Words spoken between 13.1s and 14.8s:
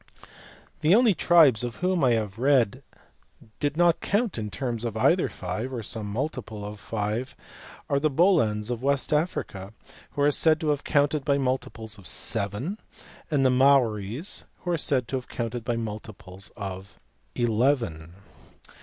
and the Maories who are